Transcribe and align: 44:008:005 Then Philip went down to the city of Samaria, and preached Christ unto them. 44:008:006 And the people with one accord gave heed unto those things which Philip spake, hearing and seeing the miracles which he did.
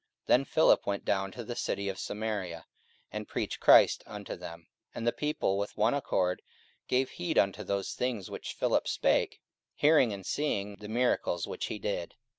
44:008:005 0.23 0.25
Then 0.29 0.45
Philip 0.45 0.87
went 0.87 1.05
down 1.05 1.31
to 1.33 1.43
the 1.43 1.55
city 1.55 1.87
of 1.87 1.99
Samaria, 1.99 2.65
and 3.11 3.27
preached 3.27 3.59
Christ 3.59 4.03
unto 4.07 4.35
them. 4.35 4.61
44:008:006 4.61 4.67
And 4.95 5.05
the 5.07 5.11
people 5.11 5.57
with 5.59 5.77
one 5.77 5.93
accord 5.93 6.41
gave 6.87 7.09
heed 7.11 7.37
unto 7.37 7.63
those 7.63 7.93
things 7.93 8.31
which 8.31 8.53
Philip 8.53 8.87
spake, 8.87 9.41
hearing 9.75 10.11
and 10.11 10.25
seeing 10.25 10.77
the 10.77 10.89
miracles 10.89 11.45
which 11.45 11.67
he 11.67 11.77
did. 11.77 12.15